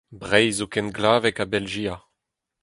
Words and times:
Breizh 0.21 0.55
zo 0.57 0.67
ken 0.73 0.87
glavek 0.97 1.37
ha 1.39 1.45
Belgia. 1.53 1.95